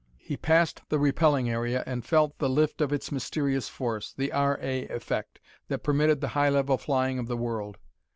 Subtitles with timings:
[0.17, 4.57] He passed the repelling area and felt the lift of its mysterious force the "R.
[4.59, 4.87] A.
[4.87, 7.77] Effect" that permitted the high level flying of the world.